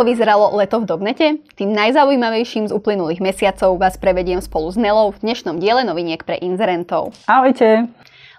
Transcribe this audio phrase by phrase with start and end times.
[0.00, 1.44] Ako vyzeralo leto v Dognete?
[1.60, 6.40] Tým najzaujímavejším z uplynulých mesiacov vás prevediem spolu s Nelou v dnešnom diele noviniek pre
[6.40, 7.12] inzerentov.
[7.28, 7.84] Ahojte!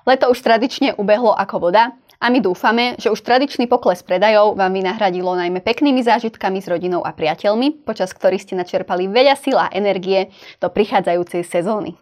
[0.09, 4.73] Leto už tradične ubehlo ako voda a my dúfame, že už tradičný pokles predajov vám
[4.73, 9.69] vynahradilo najmä peknými zážitkami s rodinou a priateľmi, počas ktorých ste načerpali veľa síl a
[9.69, 11.93] energie do prichádzajúcej sezóny.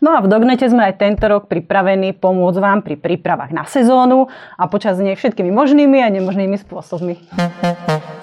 [0.00, 4.32] No a v Dognete sme aj tento rok pripravení pomôcť vám pri prípravách na sezónu
[4.56, 7.20] a počas nej všetkými možnými a nemožnými spôsobmi.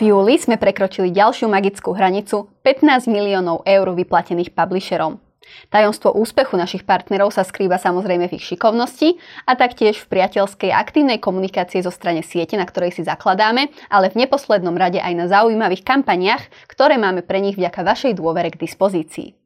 [0.03, 5.15] Júli sme prekročili ďalšiu magickú hranicu 15 miliónov eur vyplatených publisherom.
[5.71, 9.15] Tajomstvo úspechu našich partnerov sa skrýva samozrejme v ich šikovnosti
[9.47, 14.27] a taktiež v priateľskej aktívnej komunikácii zo strane siete, na ktorej si zakladáme, ale v
[14.27, 19.42] neposlednom rade aj na zaujímavých kampaniach, ktoré máme pre nich vďaka vašej dôvere k dispozícii.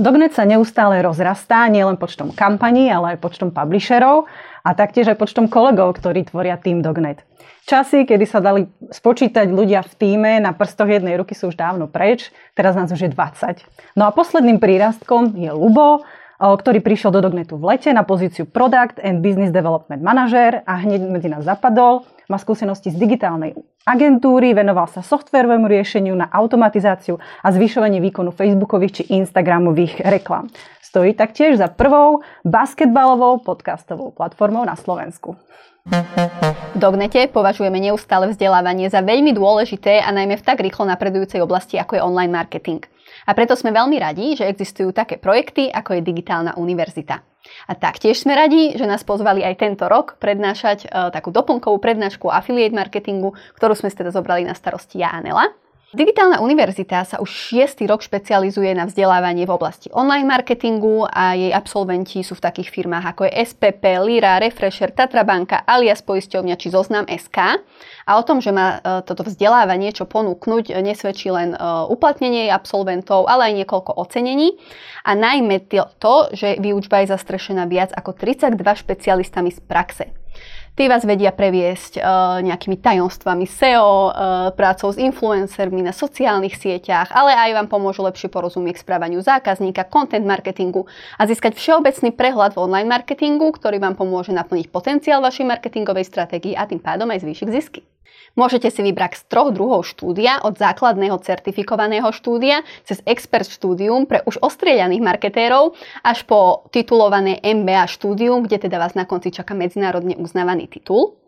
[0.00, 4.24] Dognet sa neustále rozrastá nielen počtom kampaní, ale aj počtom publisherov
[4.64, 7.20] a taktiež aj počtom kolegov, ktorí tvoria tým Dognet.
[7.68, 11.84] Časy, kedy sa dali spočítať ľudia v týme na prstoch jednej ruky sú už dávno
[11.84, 13.60] preč, teraz nás už je 20.
[14.00, 16.00] No a posledným prírastkom je Lubo,
[16.40, 21.04] ktorý prišiel do Dognetu v lete na pozíciu Product and Business Development Manager a hneď
[21.04, 22.08] medzi nás zapadol.
[22.32, 23.52] Má skúsenosti z digitálnej
[23.84, 30.48] agentúry, venoval sa softwarovému riešeniu na automatizáciu a zvyšovanie výkonu Facebookových či Instagramových reklam.
[30.80, 35.36] Stojí taktiež za prvou basketbalovou podcastovou platformou na Slovensku.
[35.90, 41.80] V Dognete považujeme neustále vzdelávanie za veľmi dôležité a najmä v tak rýchlo napredujúcej oblasti,
[41.80, 42.84] ako je online marketing.
[43.30, 47.22] A preto sme veľmi radi, že existujú také projekty, ako je Digitálna univerzita.
[47.70, 52.26] A taktiež sme radi, že nás pozvali aj tento rok prednášať e, takú doplnkovú prednášku
[52.26, 55.46] o affiliate marketingu, ktorú sme teda zobrali na starosti ja a Nela.
[55.90, 61.50] Digitálna univerzita sa už šiestý rok špecializuje na vzdelávanie v oblasti online marketingu a jej
[61.50, 66.70] absolventi sú v takých firmách ako je SPP, Lira, Refresher, Tatra Banka, alias poisťovňa či
[66.70, 67.66] Zoznam SK.
[68.06, 71.60] A o tom, že má e, toto vzdelávanie čo ponúknuť, nesvedčí len e,
[71.90, 74.62] uplatnenie absolventov, ale aj niekoľko ocenení.
[75.02, 75.66] A najmä
[75.98, 80.19] to, že výučba je zastrešená viac ako 32 špecialistami z praxe.
[80.78, 84.08] Tí vás vedia previesť uh, nejakými tajomstvami SEO, uh,
[84.54, 90.24] prácou s influencermi na sociálnych sieťach, ale aj vám pomôžu lepšie porozumieť správaniu zákazníka, content
[90.24, 96.08] marketingu a získať všeobecný prehľad v online marketingu, ktorý vám pomôže naplniť potenciál vašej marketingovej
[96.08, 97.89] stratégii a tým pádom aj zvýšiť zisky.
[98.38, 104.22] Môžete si vybrať z troch druhov štúdia, od základného certifikovaného štúdia cez expert štúdium pre
[104.24, 105.74] už ostrieľaných marketérov
[106.06, 111.20] až po titulované MBA štúdium, kde teda vás na konci čaká medzinárodne uznávaný titul.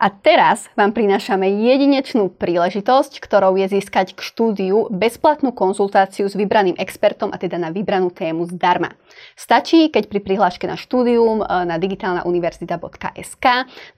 [0.00, 6.80] A teraz vám prinášame jedinečnú príležitosť, ktorou je získať k štúdiu bezplatnú konzultáciu s vybraným
[6.80, 8.96] expertom a teda na vybranú tému zdarma.
[9.36, 13.46] Stačí, keď pri prihláške na štúdium e, na digitálnauniverzita.sk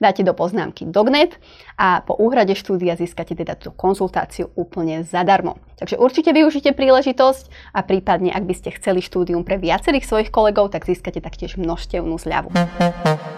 [0.03, 1.39] dáte do poznámky Dognet
[1.79, 5.55] a po úhrade štúdia získate teda tú konzultáciu úplne zadarmo.
[5.79, 10.67] Takže určite využite príležitosť a prípadne, ak by ste chceli štúdium pre viacerých svojich kolegov,
[10.75, 12.51] tak získate taktiež množstevnú zľavu.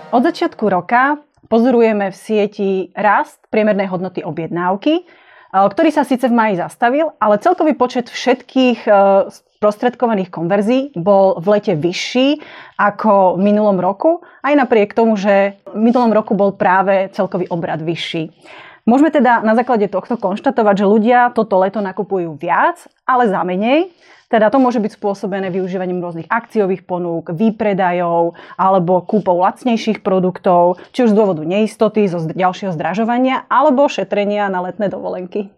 [0.09, 5.03] Od začiatku roka pozorujeme v sieti rast priemernej hodnoty objednávky, e,
[5.51, 8.91] ktorý sa síce v maji zastavil, ale celkový počet všetkých e,
[9.63, 12.43] prostredkovaných konverzií bol v lete vyšší
[12.77, 17.81] ako v minulom roku, aj napriek tomu, že v minulom roku bol práve celkový obrad
[17.81, 18.29] vyšší.
[18.85, 23.89] Môžeme teda na základe tohto konštatovať, že ľudia toto leto nakupujú viac, ale za menej
[24.25, 31.05] teda to môže byť spôsobené využívaním rôznych akciových ponúk, výpredajov alebo kúpou lacnejších produktov, či
[31.05, 35.49] už z dôvodu neistoty, zo ďalšieho zdražovania alebo šetrenia na letné dovolenky.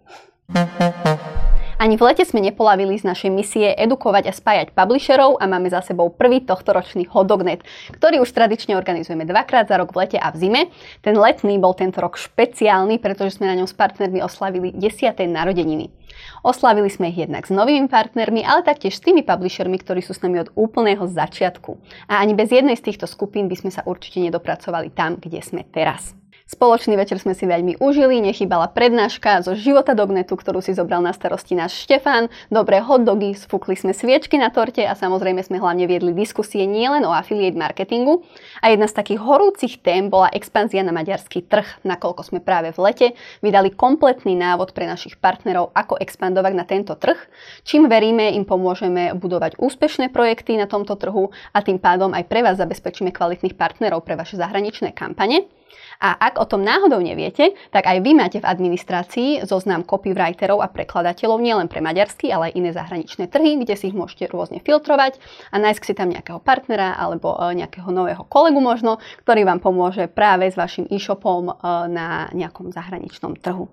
[1.78, 5.86] Ani v lete sme nepolavili z našej misie edukovať a spájať publisherov a máme za
[5.86, 7.62] sebou prvý tohtoročný Hodognet,
[7.94, 10.62] ktorý už tradične organizujeme dvakrát za rok v lete a v zime.
[11.06, 15.22] Ten letný bol tento rok špeciálny, pretože sme na ňom s partnermi oslavili 10.
[15.30, 15.94] narodeniny.
[16.42, 20.26] Oslavili sme ich jednak s novými partnermi, ale taktiež s tými publishermi, ktorí sú s
[20.26, 21.78] nami od úplného začiatku.
[22.10, 25.62] A ani bez jednej z týchto skupín by sme sa určite nedopracovali tam, kde sme
[25.62, 26.17] teraz.
[26.48, 31.12] Spoločný večer sme si veľmi užili, nechybala prednáška zo života Dognetu, ktorú si zobral na
[31.12, 36.16] starosti náš Štefán, dobré hotdogy, sfúkli sme sviečky na torte a samozrejme sme hlavne viedli
[36.16, 38.24] diskusie nielen o affiliate marketingu.
[38.64, 42.80] A jedna z takých horúcich tém bola expanzia na maďarský trh, nakoľko sme práve v
[42.80, 43.08] lete
[43.44, 47.20] vydali kompletný návod pre našich partnerov, ako expandovať na tento trh,
[47.68, 52.40] čím veríme im pomôžeme budovať úspešné projekty na tomto trhu a tým pádom aj pre
[52.40, 55.57] vás zabezpečíme kvalitných partnerov pre vaše zahraničné kampane.
[55.98, 60.70] A ak o tom náhodou neviete, tak aj vy máte v administrácii zoznam copywriterov a
[60.70, 65.18] prekladateľov nielen pre maďarský, ale aj iné zahraničné trhy, kde si ich môžete rôzne filtrovať
[65.50, 70.06] a nájsť si tam nejakého partnera alebo e, nejakého nového kolegu možno, ktorý vám pomôže
[70.06, 71.54] práve s vašim e-shopom e,
[71.90, 73.66] na nejakom zahraničnom trhu.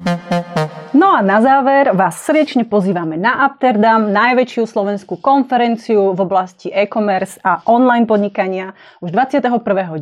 [0.96, 7.36] No a na záver vás srdečne pozývame na Amsterdam, najväčšiu slovenskú konferenciu v oblasti e-commerce
[7.44, 8.72] a online podnikania.
[9.04, 10.00] Už 21.9.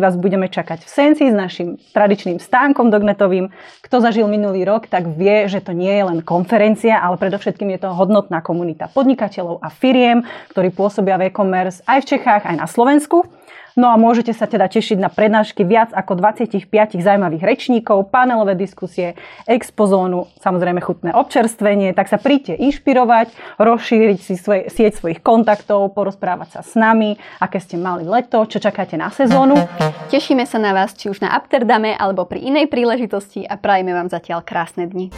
[0.00, 3.52] vás budeme čakať v Sensi s našim tradičným stánkom dognetovým.
[3.84, 7.84] Kto zažil minulý rok, tak vie, že to nie je len konferencia, ale predovšetkým je
[7.84, 12.66] to hodnotná komunita podnikateľov a firiem, ktorí pôsobia v e-commerce aj v Čechách, aj na
[12.66, 13.28] Slovensku.
[13.76, 16.64] No a môžete sa teda tešiť na prednášky viac ako 25
[16.96, 24.72] zaujímavých rečníkov, panelové diskusie, expozónu, samozrejme chutné občerstvenie, tak sa príďte inšpirovať, rozšíriť si svoj,
[24.72, 29.58] sieť svojich kontaktov, porozprávať sa s nami, aké ste mali leto, čo čakáte na sezónu.
[30.08, 34.08] Tešíme sa na vás či už na Amsterdame alebo pri inej príležitosti a prajeme vám
[34.08, 35.10] zatiaľ krásne dni.